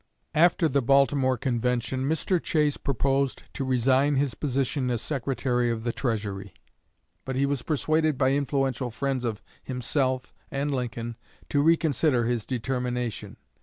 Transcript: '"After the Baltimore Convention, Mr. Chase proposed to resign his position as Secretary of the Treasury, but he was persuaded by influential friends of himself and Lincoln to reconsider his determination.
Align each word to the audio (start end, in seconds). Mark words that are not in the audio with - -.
'"After 0.49 0.67
the 0.67 0.81
Baltimore 0.81 1.37
Convention, 1.37 2.09
Mr. 2.09 2.41
Chase 2.41 2.75
proposed 2.75 3.43
to 3.53 3.63
resign 3.63 4.15
his 4.15 4.33
position 4.33 4.89
as 4.89 4.99
Secretary 4.99 5.69
of 5.69 5.83
the 5.83 5.93
Treasury, 5.93 6.55
but 7.23 7.35
he 7.35 7.45
was 7.45 7.61
persuaded 7.61 8.17
by 8.17 8.31
influential 8.31 8.89
friends 8.89 9.23
of 9.25 9.43
himself 9.63 10.33
and 10.49 10.73
Lincoln 10.73 11.17
to 11.49 11.61
reconsider 11.61 12.25
his 12.25 12.47
determination. 12.47 13.37